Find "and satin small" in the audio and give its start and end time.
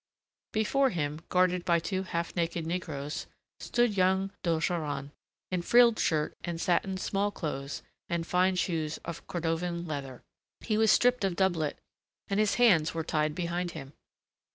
6.43-7.29